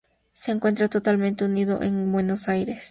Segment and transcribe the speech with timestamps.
[0.31, 2.79] Se encuentra totalmente unido al Gran Buenos Aires.